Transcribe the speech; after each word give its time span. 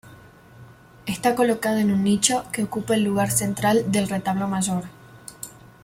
Está 1.05 1.35
colocada 1.35 1.79
en 1.79 1.91
un 1.91 2.03
nicho 2.03 2.45
que 2.51 2.63
ocupa 2.63 2.95
el 2.95 3.03
lugar 3.03 3.29
central 3.29 3.91
del 3.91 4.09
retablo 4.09 4.47
mayor. 4.47 4.85